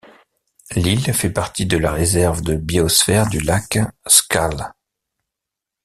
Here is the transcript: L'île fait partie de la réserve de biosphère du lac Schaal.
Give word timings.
L'île 0.75 1.13
fait 1.13 1.29
partie 1.29 1.67
de 1.67 1.77
la 1.77 1.91
réserve 1.91 2.41
de 2.41 2.55
biosphère 2.55 3.29
du 3.29 3.39
lac 3.39 3.77
Schaal. 4.07 4.73